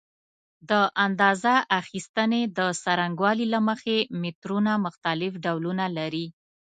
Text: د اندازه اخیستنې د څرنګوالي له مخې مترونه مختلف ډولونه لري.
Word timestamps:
د 0.69 0.71
اندازه 1.05 1.53
اخیستنې 1.81 2.41
د 2.57 2.59
څرنګوالي 2.83 3.45
له 3.53 3.59
مخې 3.67 3.97
مترونه 4.21 4.71
مختلف 4.85 5.31
ډولونه 5.45 5.85
لري. 5.97 6.25